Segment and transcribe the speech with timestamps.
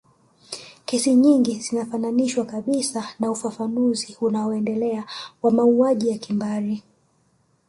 [0.85, 5.05] Kesi nyingi zinafananishwa kabisa na ufafanuzi unao endelea
[5.41, 6.83] wa mauaji ya kimbari